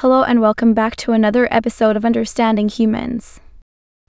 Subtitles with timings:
[0.00, 3.40] Hello and welcome back to another episode of Understanding Humans.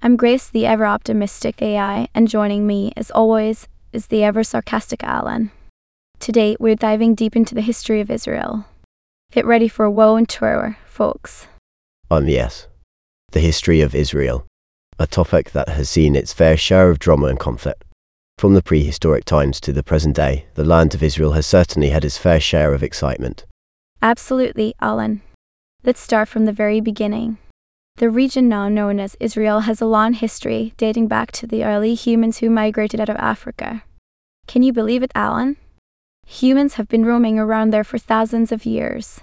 [0.02, 5.02] I'm Grace, the ever optimistic AI, and joining me, as always, is the ever sarcastic
[5.02, 5.50] Alan.
[6.20, 8.66] Today, we're diving deep into the history of Israel.
[9.32, 11.48] Get ready for a woe and tour, folks.
[12.12, 12.68] Um, yes.
[13.32, 14.46] The history of Israel.
[15.00, 17.86] A topic that has seen its fair share of drama and conflict.
[18.38, 22.04] From the prehistoric times to the present day, the land of Israel has certainly had
[22.04, 23.46] its fair share of excitement.
[24.02, 25.22] Absolutely, Alan.
[25.88, 27.38] Let's start from the very beginning.
[27.96, 31.96] The region now known as Israel has a long history dating back to the early
[31.96, 33.86] humans who migrated out of Africa.
[34.48, 35.56] Can you believe it, Alan?
[36.26, 39.22] Humans have been roaming around there for thousands of years.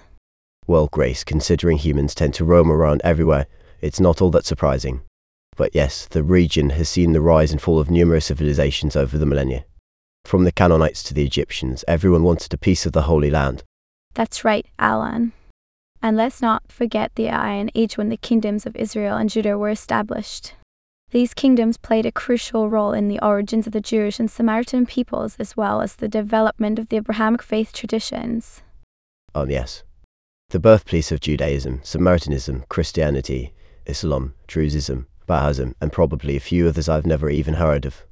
[0.67, 3.47] Well, Grace, considering humans tend to roam around everywhere,
[3.83, 5.03] it's not all that surprising.
[5.59, 9.27] But yes, the region has seen the rise and fall of numerous civilizations over the
[9.27, 9.67] millennia.
[10.25, 13.65] From the Canaanites to the Egyptians, everyone wanted a piece of the Holy Land.
[14.15, 15.35] That's right, Alan.
[16.05, 19.71] And let's not forget the Iron Age when the kingdoms of Israel and Judah were
[19.71, 20.53] established.
[21.13, 25.37] These kingdoms played a crucial role in the origins of the Jewish and Samaritan peoples
[25.39, 28.61] as well as the development of the Abrahamic faith traditions.
[29.35, 29.83] Um, yes.
[30.51, 33.55] The birthplace of Judaism, Samaritanism, Christianity,
[33.87, 38.05] Islam, Druzeism, Bahaism, and probably a few others I've never even heard of.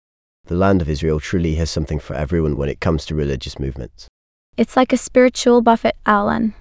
[0.47, 4.09] The land of Israel truly has something for everyone when it comes to religious movements.
[4.57, 6.55] It's like a spiritual buffet, Alan.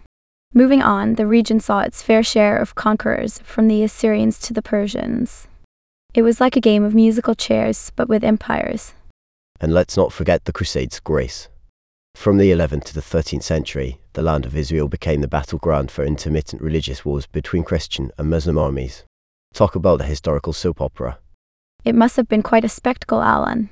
[0.53, 4.61] Moving on, the region saw its fair share of conquerors, from the Assyrians to the
[4.61, 5.47] Persians.
[6.13, 8.93] It was like a game of musical chairs, but with empires.
[9.61, 11.47] And let's not forget the Crusades' grace.
[12.15, 16.03] From the 11th to the 13th century, the land of Israel became the battleground for
[16.03, 19.05] intermittent religious wars between Christian and Muslim armies.
[19.53, 21.19] Talk about a historical soap opera.
[21.85, 23.69] It must have been quite a spectacle, Alan.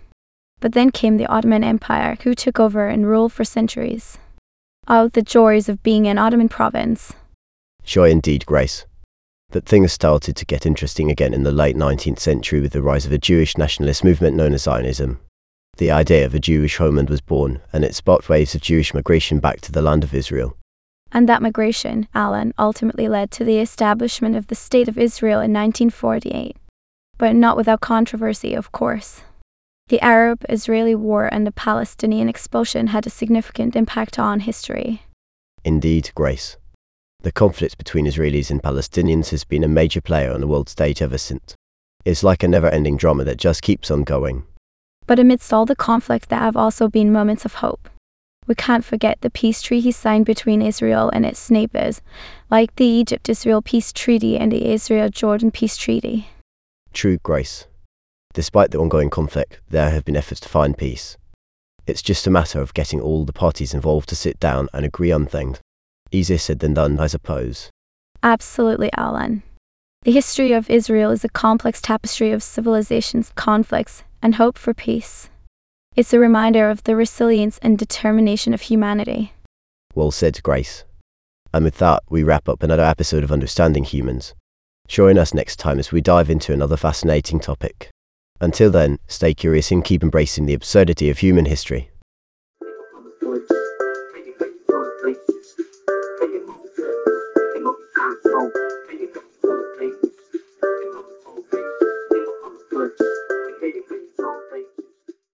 [0.62, 4.18] But then came the Ottoman Empire, who took over and ruled for centuries.
[4.92, 7.14] Oh, the joys of being an Ottoman province.
[7.84, 8.88] Joy indeed, Grace.
[9.52, 13.06] But things started to get interesting again in the late 19th century with the rise
[13.06, 15.20] of a Jewish nationalist movement known as Zionism.
[15.78, 19.40] The idea of a Jewish homeland was born, and it sparked waves of Jewish migration
[19.40, 20.58] back to the land of Israel.
[21.12, 25.54] And that migration, Alan, ultimately led to the establishment of the State of Israel in
[25.54, 26.58] 1948.
[27.20, 29.22] But not without controversy, of course.
[29.90, 35.02] The Arab Israeli War and the Palestinian expulsion had a significant impact on history.
[35.64, 36.58] Indeed, Grace.
[37.22, 41.02] The conflict between Israelis and Palestinians has been a major player on the world stage
[41.02, 41.56] ever since.
[42.06, 44.44] It's like a never ending drama that just keeps on going.
[45.08, 47.90] But amidst all the conflict, there have also been moments of hope.
[48.46, 52.04] We can't forget the peace treaty signed between Israel and its neighbors,
[52.52, 56.28] like the Egypt Israel Peace Treaty and the Israel Jordan Peace Treaty.
[56.94, 57.66] True, Grace.
[58.40, 61.18] Despite the ongoing conflict, there have been efforts to find peace.
[61.86, 65.12] It's just a matter of getting all the parties involved to sit down and agree
[65.12, 65.60] on things.
[66.10, 67.70] Easier said than done, I suppose.
[68.24, 69.44] Absolutely, Alan.
[70.04, 75.30] The history of Israel is a complex tapestry of civilizations, conflicts, and hope for peace.
[75.98, 79.34] It's a reminder of the resilience and determination of humanity.
[79.96, 80.86] Well said, Grace.
[81.54, 84.34] And with that, we wrap up another episode of Understanding Humans.
[84.88, 87.92] Join us next time as we dive into another fascinating topic.
[88.42, 91.90] Until then, stay curious and keep embracing the absurdity of human history.